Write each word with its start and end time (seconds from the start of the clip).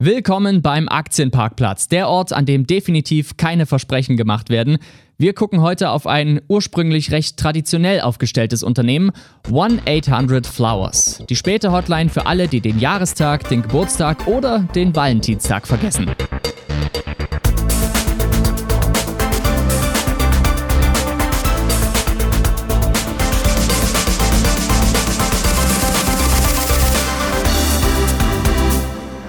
Willkommen 0.00 0.62
beim 0.62 0.88
Aktienparkplatz, 0.88 1.88
der 1.88 2.08
Ort, 2.08 2.32
an 2.32 2.46
dem 2.46 2.68
definitiv 2.68 3.36
keine 3.36 3.66
Versprechen 3.66 4.16
gemacht 4.16 4.48
werden. 4.48 4.78
Wir 5.16 5.34
gucken 5.34 5.60
heute 5.60 5.90
auf 5.90 6.06
ein 6.06 6.40
ursprünglich 6.46 7.10
recht 7.10 7.36
traditionell 7.36 8.02
aufgestelltes 8.02 8.62
Unternehmen, 8.62 9.10
1-800-Flowers. 9.48 11.24
Die 11.28 11.34
späte 11.34 11.72
Hotline 11.72 12.10
für 12.10 12.26
alle, 12.26 12.46
die 12.46 12.60
den 12.60 12.78
Jahrestag, 12.78 13.48
den 13.48 13.62
Geburtstag 13.62 14.28
oder 14.28 14.60
den 14.72 14.94
Valentinstag 14.94 15.66
vergessen. 15.66 16.08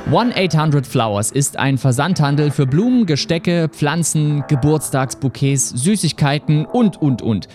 1-800-Flowers 0.10 1.32
ist 1.32 1.58
ein 1.58 1.78
Versandhandel 1.78 2.50
für 2.50 2.66
Blumen, 2.66 3.06
Gestecke, 3.06 3.70
Pflanzen, 3.70 4.44
Geburtstagsbouquets, 4.48 5.70
Süßigkeiten 5.70 6.66
und, 6.66 7.00
und, 7.00 7.22
und. 7.22 7.48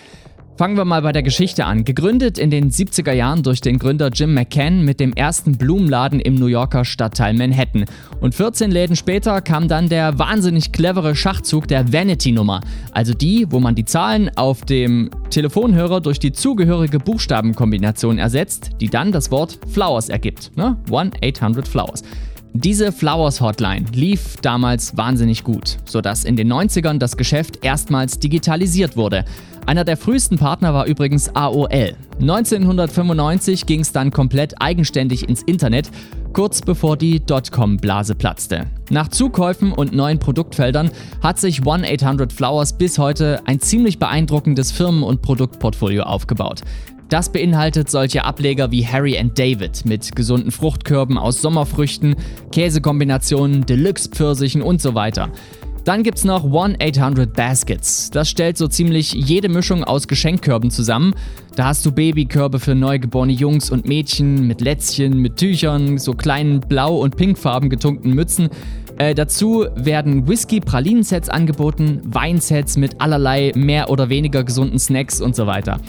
Fangen 0.57 0.77
wir 0.77 0.85
mal 0.85 1.01
bei 1.01 1.11
der 1.11 1.21
Geschichte 1.21 1.65
an. 1.65 1.83
Gegründet 1.83 2.37
in 2.37 2.49
den 2.49 2.71
70er 2.71 3.11
Jahren 3.11 3.43
durch 3.43 3.59
den 3.59 3.77
Gründer 3.77 4.07
Jim 4.07 4.33
McCann 4.33 4.85
mit 4.85 5.01
dem 5.01 5.11
ersten 5.11 5.57
Blumenladen 5.57 6.21
im 6.21 6.35
New 6.35 6.45
Yorker 6.45 6.85
Stadtteil 6.85 7.33
Manhattan. 7.33 7.83
Und 8.21 8.35
14 8.35 8.71
Läden 8.71 8.95
später 8.95 9.41
kam 9.41 9.67
dann 9.67 9.89
der 9.89 10.17
wahnsinnig 10.17 10.71
clevere 10.71 11.13
Schachzug 11.13 11.67
der 11.67 11.91
Vanity-Nummer. 11.91 12.61
Also 12.93 13.13
die, 13.13 13.47
wo 13.49 13.59
man 13.59 13.75
die 13.75 13.83
Zahlen 13.83 14.31
auf 14.37 14.61
dem 14.61 15.09
Telefonhörer 15.29 15.99
durch 15.99 16.19
die 16.19 16.31
zugehörige 16.31 16.99
Buchstabenkombination 16.99 18.17
ersetzt, 18.17 18.69
die 18.79 18.89
dann 18.89 19.11
das 19.11 19.31
Wort 19.31 19.59
Flowers 19.67 20.07
ergibt. 20.07 20.55
Ne? 20.55 20.77
1-800-Flowers. 20.89 22.01
Diese 22.57 22.93
Flowers 22.93 23.41
Hotline 23.41 23.85
lief 23.91 24.37
damals 24.41 24.95
wahnsinnig 24.95 25.43
gut, 25.43 25.75
sodass 25.83 26.23
in 26.23 26.37
den 26.37 26.51
90ern 26.51 26.99
das 26.99 27.17
Geschäft 27.17 27.65
erstmals 27.65 28.17
digitalisiert 28.17 28.95
wurde. 28.95 29.25
Einer 29.65 29.83
der 29.83 29.97
frühesten 29.97 30.37
Partner 30.37 30.73
war 30.73 30.85
übrigens 30.85 31.35
AOL. 31.35 31.95
1995 32.21 33.65
ging 33.65 33.81
es 33.81 33.91
dann 33.91 34.09
komplett 34.09 34.61
eigenständig 34.61 35.27
ins 35.27 35.43
Internet, 35.43 35.89
kurz 36.31 36.61
bevor 36.61 36.95
die 36.95 37.19
Dotcom-Blase 37.19 38.15
platzte. 38.15 38.67
Nach 38.89 39.09
Zukäufen 39.09 39.73
und 39.73 39.93
neuen 39.93 40.19
Produktfeldern 40.19 40.91
hat 41.21 41.41
sich 41.41 41.59
1-800-Flowers 41.59 42.77
bis 42.77 42.97
heute 42.97 43.41
ein 43.45 43.59
ziemlich 43.59 43.99
beeindruckendes 43.99 44.71
Firmen- 44.71 45.03
und 45.03 45.21
Produktportfolio 45.21 46.03
aufgebaut. 46.03 46.61
Das 47.09 47.31
beinhaltet 47.31 47.89
solche 47.91 48.23
Ableger 48.23 48.71
wie 48.71 48.85
Harry 48.85 49.17
and 49.17 49.37
David 49.37 49.85
mit 49.85 50.15
gesunden 50.15 50.51
Fruchtkörben 50.51 51.19
aus 51.19 51.39
Sommerfrüchten, 51.39 52.15
Käsekombinationen, 52.51 53.65
Deluxe-Pfirsichen 53.65 54.63
und 54.63 54.81
so 54.81 54.95
weiter. 54.95 55.29
Dann 55.83 56.01
gibt's 56.01 56.23
noch 56.23 56.43
1-800 56.43 57.27
Baskets. 57.27 58.09
Das 58.09 58.27
stellt 58.27 58.57
so 58.57 58.67
ziemlich 58.67 59.13
jede 59.13 59.49
Mischung 59.49 59.83
aus 59.83 60.07
Geschenkkörben 60.07 60.71
zusammen. 60.71 61.13
Da 61.55 61.65
hast 61.65 61.85
du 61.85 61.91
Babykörbe 61.91 62.57
für 62.59 62.73
neugeborene 62.73 63.33
Jungs 63.33 63.69
und 63.69 63.87
Mädchen 63.87 64.47
mit 64.47 64.61
Lätzchen, 64.61 65.19
mit 65.19 65.37
Tüchern, 65.37 65.99
so 65.99 66.13
kleinen 66.13 66.59
blau- 66.59 66.97
und 66.97 67.17
pinkfarben 67.17 67.69
getunkten 67.69 68.15
Mützen. 68.15 68.49
Äh, 68.97 69.13
dazu 69.13 69.67
werden 69.75 70.27
Whisky-Pralinen-Sets 70.27 71.29
angeboten, 71.29 72.01
Weinsets 72.03 72.77
mit 72.77 72.99
allerlei 72.99 73.51
mehr 73.55 73.91
oder 73.91 74.09
weniger 74.09 74.43
gesunden 74.43 74.79
Snacks 74.79 75.21
und 75.21 75.35
so 75.35 75.45
weiter. 75.45 75.79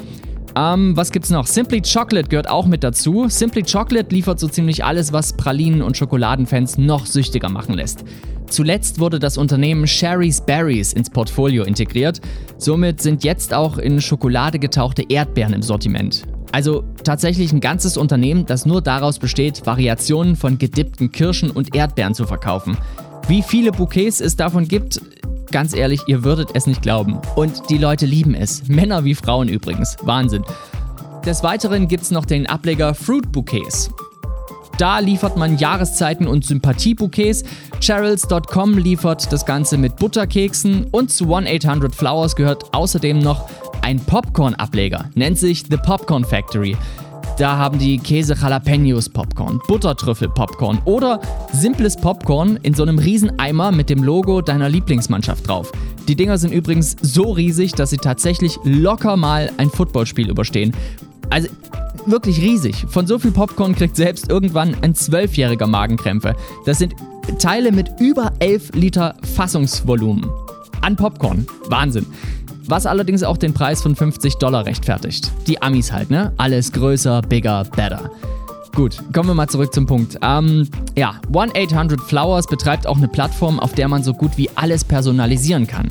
Ähm, 0.56 0.96
was 0.96 1.12
gibt's 1.12 1.28
noch? 1.28 1.46
Simply 1.46 1.82
Chocolate 1.82 2.28
gehört 2.28 2.48
auch 2.48 2.66
mit 2.66 2.82
dazu. 2.82 3.28
Simply 3.28 3.62
Chocolate 3.62 4.14
liefert 4.14 4.40
so 4.40 4.48
ziemlich 4.48 4.84
alles, 4.84 5.12
was 5.12 5.34
Pralinen- 5.34 5.82
und 5.82 5.98
Schokoladenfans 5.98 6.78
noch 6.78 7.04
süchtiger 7.04 7.50
machen 7.50 7.74
lässt. 7.74 8.04
Zuletzt 8.48 8.98
wurde 8.98 9.18
das 9.18 9.36
Unternehmen 9.36 9.86
Sherry's 9.86 10.40
Berries 10.40 10.94
ins 10.94 11.10
Portfolio 11.10 11.64
integriert. 11.64 12.20
Somit 12.56 13.02
sind 13.02 13.22
jetzt 13.22 13.52
auch 13.52 13.76
in 13.76 14.00
Schokolade 14.00 14.58
getauchte 14.58 15.04
Erdbeeren 15.06 15.52
im 15.52 15.62
Sortiment. 15.62 16.22
Also 16.52 16.84
tatsächlich 17.04 17.52
ein 17.52 17.60
ganzes 17.60 17.98
Unternehmen, 17.98 18.46
das 18.46 18.64
nur 18.64 18.80
daraus 18.80 19.18
besteht, 19.18 19.66
Variationen 19.66 20.36
von 20.36 20.56
gedippten 20.56 21.12
Kirschen 21.12 21.50
und 21.50 21.74
Erdbeeren 21.74 22.14
zu 22.14 22.24
verkaufen. 22.24 22.78
Wie 23.28 23.42
viele 23.42 23.72
Bouquets 23.72 24.20
es 24.20 24.36
davon 24.36 24.68
gibt, 24.68 25.00
Ganz 25.50 25.74
ehrlich, 25.74 26.02
ihr 26.06 26.24
würdet 26.24 26.50
es 26.54 26.66
nicht 26.66 26.82
glauben. 26.82 27.18
Und 27.34 27.70
die 27.70 27.78
Leute 27.78 28.06
lieben 28.06 28.34
es. 28.34 28.66
Männer 28.68 29.04
wie 29.04 29.14
Frauen 29.14 29.48
übrigens. 29.48 29.96
Wahnsinn. 30.02 30.44
Des 31.24 31.42
Weiteren 31.42 31.88
gibt 31.88 32.04
es 32.04 32.10
noch 32.10 32.24
den 32.24 32.46
Ableger 32.46 32.94
Fruit 32.94 33.30
Bouquets. 33.32 33.90
Da 34.78 34.98
liefert 34.98 35.38
man 35.38 35.56
Jahreszeiten 35.56 36.26
und 36.26 36.44
Sympathiebouquets. 36.44 37.44
Cheryl's.com 37.80 38.76
liefert 38.76 39.32
das 39.32 39.46
Ganze 39.46 39.78
mit 39.78 39.96
Butterkeksen 39.96 40.88
und 40.90 41.10
zu 41.10 41.34
1-800-Flowers 41.34 42.36
gehört 42.36 42.74
außerdem 42.74 43.18
noch 43.18 43.48
ein 43.80 44.00
Popcorn-Ableger, 44.00 45.10
nennt 45.14 45.38
sich 45.38 45.64
The 45.70 45.78
Popcorn 45.78 46.24
Factory. 46.24 46.76
Da 47.38 47.58
haben 47.58 47.78
die 47.78 47.98
Käse 47.98 48.34
Jalapenos 48.34 49.10
Popcorn, 49.10 49.60
Buttertrüffel 49.68 50.30
Popcorn 50.30 50.78
oder 50.86 51.20
simples 51.52 51.94
Popcorn 51.94 52.58
in 52.62 52.72
so 52.72 52.82
einem 52.82 52.98
Rieseneimer 52.98 53.72
mit 53.72 53.90
dem 53.90 54.02
Logo 54.02 54.40
deiner 54.40 54.70
Lieblingsmannschaft 54.70 55.46
drauf. 55.46 55.70
Die 56.08 56.16
Dinger 56.16 56.38
sind 56.38 56.52
übrigens 56.52 56.96
so 57.02 57.32
riesig, 57.32 57.72
dass 57.72 57.90
sie 57.90 57.98
tatsächlich 57.98 58.58
locker 58.64 59.18
mal 59.18 59.50
ein 59.58 59.68
Footballspiel 59.68 60.30
überstehen. 60.30 60.72
Also 61.28 61.48
wirklich 62.06 62.40
riesig. 62.40 62.86
Von 62.88 63.06
so 63.06 63.18
viel 63.18 63.32
Popcorn 63.32 63.74
kriegt 63.74 63.96
selbst 63.96 64.30
irgendwann 64.30 64.74
ein 64.80 64.94
Zwölfjähriger 64.94 65.66
Magenkrämpfe. 65.66 66.36
Das 66.64 66.78
sind 66.78 66.94
Teile 67.38 67.70
mit 67.70 68.00
über 68.00 68.32
11 68.38 68.72
Liter 68.74 69.14
Fassungsvolumen. 69.34 70.26
An 70.80 70.96
Popcorn. 70.96 71.46
Wahnsinn. 71.68 72.06
Was 72.68 72.86
allerdings 72.86 73.22
auch 73.22 73.36
den 73.36 73.54
Preis 73.54 73.82
von 73.82 73.94
50 73.94 74.36
Dollar 74.36 74.66
rechtfertigt. 74.66 75.30
Die 75.46 75.60
Amis 75.62 75.92
halt, 75.92 76.10
ne? 76.10 76.32
Alles 76.36 76.72
größer, 76.72 77.22
bigger, 77.22 77.64
better. 77.76 78.10
Gut, 78.74 78.98
kommen 79.14 79.30
wir 79.30 79.34
mal 79.34 79.48
zurück 79.48 79.72
zum 79.72 79.86
Punkt. 79.86 80.18
Ähm, 80.20 80.68
ja, 80.96 81.14
1-800-Flowers 81.32 82.46
betreibt 82.46 82.86
auch 82.86 82.98
eine 82.98 83.08
Plattform, 83.08 83.58
auf 83.58 83.72
der 83.72 83.88
man 83.88 84.02
so 84.02 84.12
gut 84.12 84.36
wie 84.36 84.50
alles 84.54 84.84
personalisieren 84.84 85.66
kann. 85.66 85.90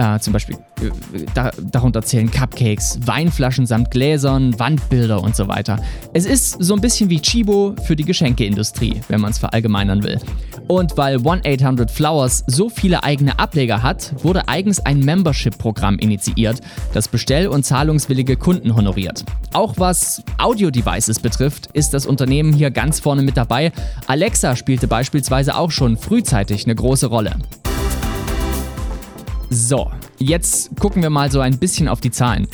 Äh, 0.00 0.18
zum 0.20 0.32
Beispiel 0.32 0.56
äh, 0.80 1.26
da, 1.34 1.50
darunter 1.60 2.02
zählen 2.02 2.30
Cupcakes, 2.30 3.00
Weinflaschen 3.04 3.66
samt 3.66 3.90
Gläsern, 3.90 4.58
Wandbilder 4.58 5.22
und 5.22 5.36
so 5.36 5.48
weiter. 5.48 5.78
Es 6.14 6.24
ist 6.24 6.56
so 6.62 6.74
ein 6.74 6.80
bisschen 6.80 7.10
wie 7.10 7.20
Chibo 7.20 7.74
für 7.84 7.96
die 7.96 8.04
Geschenkeindustrie, 8.04 9.00
wenn 9.08 9.20
man 9.20 9.32
es 9.32 9.38
verallgemeinern 9.38 10.02
will. 10.02 10.18
Und 10.70 10.96
weil 10.96 11.16
1-800-Flowers 11.16 12.44
so 12.46 12.68
viele 12.68 13.02
eigene 13.02 13.40
Ableger 13.40 13.82
hat, 13.82 14.14
wurde 14.22 14.46
eigens 14.46 14.78
ein 14.78 15.00
Membership-Programm 15.00 15.98
initiiert, 15.98 16.60
das 16.94 17.08
bestell- 17.08 17.48
und 17.48 17.64
zahlungswillige 17.64 18.36
Kunden 18.36 18.76
honoriert. 18.76 19.24
Auch 19.52 19.74
was 19.78 20.22
Audio-Devices 20.38 21.18
betrifft, 21.18 21.70
ist 21.72 21.92
das 21.92 22.06
Unternehmen 22.06 22.52
hier 22.52 22.70
ganz 22.70 23.00
vorne 23.00 23.22
mit 23.22 23.36
dabei. 23.36 23.72
Alexa 24.06 24.54
spielte 24.54 24.86
beispielsweise 24.86 25.56
auch 25.56 25.72
schon 25.72 25.96
frühzeitig 25.96 26.66
eine 26.66 26.76
große 26.76 27.08
Rolle. 27.08 27.34
So, 29.48 29.90
jetzt 30.18 30.78
gucken 30.78 31.02
wir 31.02 31.10
mal 31.10 31.32
so 31.32 31.40
ein 31.40 31.58
bisschen 31.58 31.88
auf 31.88 32.00
die 32.00 32.12
Zahlen. 32.12 32.46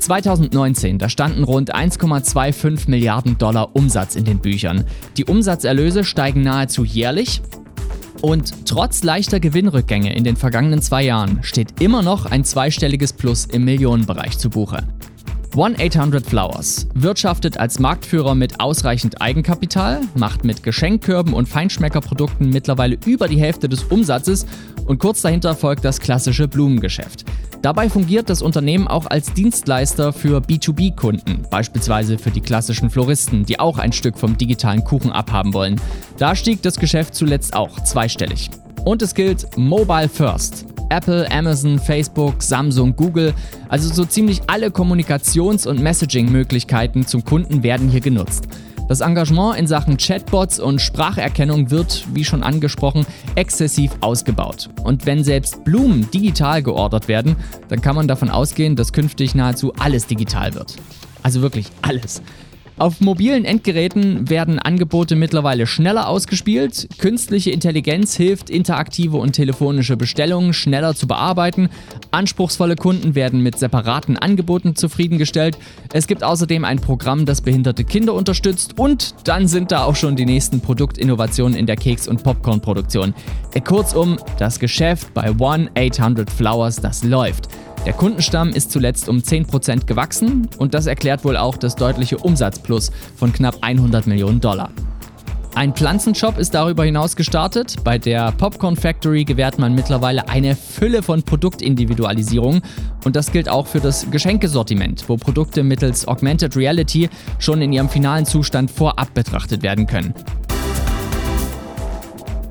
2019, 0.00 0.98
da 0.98 1.08
standen 1.08 1.44
rund 1.44 1.74
1,25 1.74 2.88
Milliarden 2.90 3.38
Dollar 3.38 3.74
Umsatz 3.74 4.16
in 4.16 4.24
den 4.24 4.40
Büchern. 4.40 4.84
Die 5.16 5.24
Umsatzerlöse 5.24 6.04
steigen 6.04 6.42
nahezu 6.42 6.84
jährlich. 6.84 7.42
Und 8.20 8.66
trotz 8.66 9.02
leichter 9.02 9.40
Gewinnrückgänge 9.40 10.14
in 10.14 10.24
den 10.24 10.36
vergangenen 10.36 10.82
zwei 10.82 11.02
Jahren 11.04 11.42
steht 11.42 11.80
immer 11.80 12.02
noch 12.02 12.26
ein 12.26 12.44
zweistelliges 12.44 13.12
Plus 13.12 13.46
im 13.46 13.64
Millionenbereich 13.64 14.36
zu 14.36 14.50
Buche. 14.50 14.86
1-800-Flowers 15.54 16.86
wirtschaftet 16.94 17.58
als 17.58 17.78
Marktführer 17.78 18.34
mit 18.34 18.60
ausreichend 18.60 19.20
Eigenkapital, 19.20 20.00
macht 20.14 20.44
mit 20.44 20.62
Geschenkkörben 20.62 21.34
und 21.34 21.48
Feinschmeckerprodukten 21.48 22.50
mittlerweile 22.50 22.98
über 23.04 23.26
die 23.26 23.40
Hälfte 23.40 23.68
des 23.68 23.84
Umsatzes 23.84 24.46
und 24.86 24.98
kurz 24.98 25.22
dahinter 25.22 25.54
folgt 25.56 25.84
das 25.84 25.98
klassische 25.98 26.46
Blumengeschäft. 26.46 27.24
Dabei 27.62 27.90
fungiert 27.90 28.30
das 28.30 28.40
Unternehmen 28.40 28.88
auch 28.88 29.04
als 29.06 29.34
Dienstleister 29.34 30.14
für 30.14 30.38
B2B-Kunden, 30.38 31.46
beispielsweise 31.50 32.16
für 32.16 32.30
die 32.30 32.40
klassischen 32.40 32.88
Floristen, 32.88 33.44
die 33.44 33.60
auch 33.60 33.78
ein 33.78 33.92
Stück 33.92 34.18
vom 34.18 34.38
digitalen 34.38 34.82
Kuchen 34.82 35.12
abhaben 35.12 35.52
wollen. 35.52 35.78
Da 36.16 36.34
stieg 36.34 36.62
das 36.62 36.78
Geschäft 36.78 37.14
zuletzt 37.14 37.54
auch 37.54 37.84
zweistellig. 37.84 38.48
Und 38.86 39.02
es 39.02 39.14
gilt 39.14 39.58
Mobile 39.58 40.08
First. 40.08 40.64
Apple, 40.88 41.30
Amazon, 41.30 41.78
Facebook, 41.78 42.42
Samsung, 42.42 42.96
Google, 42.96 43.34
also 43.68 43.92
so 43.92 44.06
ziemlich 44.06 44.40
alle 44.46 44.68
Kommunikations- 44.68 45.68
und 45.68 45.80
Messaging-Möglichkeiten 45.80 47.06
zum 47.06 47.24
Kunden 47.24 47.62
werden 47.62 47.90
hier 47.90 48.00
genutzt. 48.00 48.48
Das 48.90 49.02
Engagement 49.02 49.56
in 49.56 49.68
Sachen 49.68 49.98
Chatbots 49.98 50.58
und 50.58 50.80
Spracherkennung 50.80 51.70
wird, 51.70 52.04
wie 52.12 52.24
schon 52.24 52.42
angesprochen, 52.42 53.06
exzessiv 53.36 53.92
ausgebaut. 54.00 54.68
Und 54.82 55.06
wenn 55.06 55.22
selbst 55.22 55.62
Blumen 55.62 56.10
digital 56.10 56.60
geordert 56.60 57.06
werden, 57.06 57.36
dann 57.68 57.82
kann 57.82 57.94
man 57.94 58.08
davon 58.08 58.30
ausgehen, 58.30 58.74
dass 58.74 58.92
künftig 58.92 59.36
nahezu 59.36 59.72
alles 59.78 60.08
digital 60.08 60.54
wird. 60.54 60.74
Also 61.22 61.40
wirklich 61.40 61.68
alles. 61.82 62.20
Auf 62.80 63.02
mobilen 63.02 63.44
Endgeräten 63.44 64.30
werden 64.30 64.58
Angebote 64.58 65.14
mittlerweile 65.14 65.66
schneller 65.66 66.08
ausgespielt. 66.08 66.88
Künstliche 66.96 67.50
Intelligenz 67.50 68.16
hilft, 68.16 68.48
interaktive 68.48 69.18
und 69.18 69.32
telefonische 69.32 69.98
Bestellungen 69.98 70.54
schneller 70.54 70.94
zu 70.94 71.06
bearbeiten. 71.06 71.68
Anspruchsvolle 72.10 72.76
Kunden 72.76 73.14
werden 73.14 73.42
mit 73.42 73.58
separaten 73.58 74.16
Angeboten 74.16 74.76
zufriedengestellt. 74.76 75.58
Es 75.92 76.06
gibt 76.06 76.24
außerdem 76.24 76.64
ein 76.64 76.78
Programm, 76.78 77.26
das 77.26 77.42
behinderte 77.42 77.84
Kinder 77.84 78.14
unterstützt. 78.14 78.78
Und 78.78 79.14
dann 79.24 79.46
sind 79.46 79.72
da 79.72 79.84
auch 79.84 79.96
schon 79.96 80.16
die 80.16 80.24
nächsten 80.24 80.62
Produktinnovationen 80.62 81.58
in 81.58 81.66
der 81.66 81.76
Keks- 81.76 82.08
und 82.08 82.22
Popcornproduktion. 82.22 83.12
Kurzum, 83.62 84.16
das 84.38 84.58
Geschäft 84.58 85.12
bei 85.12 85.28
1-800 85.28 86.30
Flowers, 86.30 86.76
das 86.76 87.04
läuft. 87.04 87.48
Der 87.86 87.94
Kundenstamm 87.94 88.50
ist 88.50 88.70
zuletzt 88.70 89.08
um 89.08 89.18
10% 89.18 89.86
gewachsen 89.86 90.48
und 90.58 90.74
das 90.74 90.86
erklärt 90.86 91.24
wohl 91.24 91.38
auch 91.38 91.56
das 91.56 91.76
deutliche 91.76 92.18
Umsatzplus 92.18 92.90
von 93.16 93.32
knapp 93.32 93.56
100 93.62 94.06
Millionen 94.06 94.40
Dollar. 94.40 94.70
Ein 95.54 95.74
Pflanzenshop 95.74 96.38
ist 96.38 96.54
darüber 96.54 96.84
hinaus 96.84 97.16
gestartet. 97.16 97.76
Bei 97.82 97.98
der 97.98 98.32
Popcorn 98.32 98.76
Factory 98.76 99.24
gewährt 99.24 99.58
man 99.58 99.74
mittlerweile 99.74 100.28
eine 100.28 100.54
Fülle 100.54 101.02
von 101.02 101.22
Produktindividualisierung 101.22 102.60
und 103.04 103.16
das 103.16 103.32
gilt 103.32 103.48
auch 103.48 103.66
für 103.66 103.80
das 103.80 104.10
Geschenkesortiment, 104.10 105.08
wo 105.08 105.16
Produkte 105.16 105.62
mittels 105.62 106.06
Augmented 106.06 106.56
Reality 106.56 107.08
schon 107.38 107.62
in 107.62 107.72
ihrem 107.72 107.88
finalen 107.88 108.26
Zustand 108.26 108.70
vorab 108.70 109.12
betrachtet 109.14 109.62
werden 109.62 109.86
können. 109.86 110.14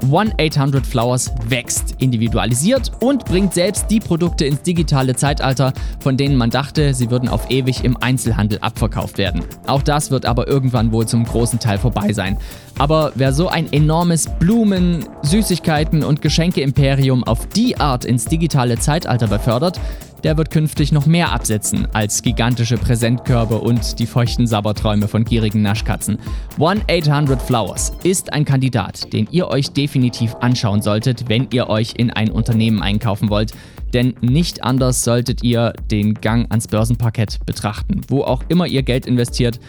1-800 0.04 0.86
Flowers 0.86 1.32
wächst, 1.48 1.96
individualisiert 2.00 2.92
und 3.00 3.26
bringt 3.26 3.54
selbst 3.54 3.90
die 3.90 4.00
Produkte 4.00 4.46
ins 4.46 4.62
digitale 4.62 5.16
Zeitalter, 5.16 5.74
von 6.00 6.18
denen 6.18 6.36
man 6.36 6.50
dachte, 6.50 6.94
sie 6.94 7.12
würden 7.12 7.30
auf 7.30 7.50
ewig 7.50 7.84
im 7.84 7.98
Einzelhandel 7.98 8.60
abverkauft 8.60 9.18
werden. 9.18 9.44
Auch 9.68 9.82
das 9.82 10.12
wird 10.12 10.26
aber 10.26 10.48
irgendwann 10.48 10.92
wohl 10.92 11.08
zum 11.08 11.24
großen 11.24 11.60
Teil 11.60 11.78
vorbei 11.78 12.14
sein. 12.14 12.38
Aber 12.78 13.12
wer 13.16 13.34
so 13.34 13.50
ein 13.50 13.72
enormes 13.74 14.30
Blumen, 14.40 15.06
Süßigkeiten 15.22 16.04
und 16.04 16.22
Geschenke-Imperium 16.22 17.24
auf 17.26 17.48
die 17.48 17.78
Art 17.78 18.06
ins 18.06 18.26
digitale 18.26 18.80
Zeitalter 18.80 19.28
befördert, 19.28 19.80
der 20.24 20.38
wird 20.38 20.52
künftig 20.52 20.92
noch 20.92 21.06
mehr 21.06 21.32
absetzen 21.32 21.88
als 21.94 22.22
gigantische 22.22 22.78
Präsentkörbe 22.78 23.60
und 23.60 24.00
die 24.00 24.06
feuchten 24.06 24.48
Sabberträume 24.48 25.08
von 25.08 25.24
gierigen 25.24 25.62
Naschkatzen. 25.62 26.18
1-800 26.58 27.40
Flowers 27.40 27.94
ist 28.04 28.34
ein 28.34 28.46
Kandidat, 28.46 29.14
den 29.14 29.28
ihr 29.32 29.48
euch 29.48 29.72
definitiv 29.72 30.36
anschauen 30.36 30.82
solltet, 30.82 31.30
wenn 31.30 31.48
ihr 31.52 31.70
euch 31.70 31.94
in 31.98 32.12
ein 32.12 32.32
Unternehmen 32.32 32.82
einkaufen 32.82 33.30
wollt. 33.30 33.54
Denn 33.94 34.14
nicht 34.22 34.64
anders 34.64 35.04
solltet 35.04 35.44
ihr 35.44 35.74
den 35.90 36.14
Gang 36.14 36.50
ans 36.50 36.68
Börsenparkett 36.68 37.46
betrachten. 37.46 38.02
Wo 38.08 38.22
auch 38.22 38.44
immer 38.50 38.68
ihr 38.68 38.84
Geld 38.84 39.06
investiert, 39.06 39.60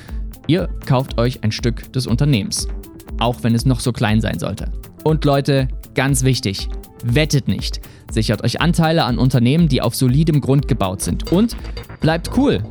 ihr 0.46 0.68
kauft 0.84 1.18
euch 1.18 1.42
ein 1.42 1.52
Stück 1.52 1.92
des 1.92 2.06
Unternehmens. 2.06 2.68
Auch 3.18 3.42
wenn 3.42 3.54
es 3.54 3.64
noch 3.64 3.80
so 3.80 3.92
klein 3.92 4.20
sein 4.20 4.38
sollte. 4.38 4.70
Und 5.04 5.24
Leute, 5.24 5.68
ganz 5.94 6.24
wichtig, 6.24 6.68
wettet 7.02 7.48
nicht. 7.48 7.80
Sichert 8.10 8.42
euch 8.42 8.60
Anteile 8.60 9.04
an 9.04 9.18
Unternehmen, 9.18 9.68
die 9.68 9.82
auf 9.82 9.94
solidem 9.94 10.40
Grund 10.40 10.68
gebaut 10.68 11.00
sind. 11.02 11.32
Und 11.32 11.56
bleibt 12.00 12.36
cool. 12.36 12.62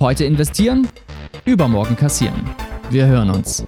Heute 0.00 0.24
investieren, 0.24 0.88
übermorgen 1.44 1.96
kassieren. 1.96 2.42
Wir 2.90 3.06
hören 3.06 3.30
uns. 3.30 3.64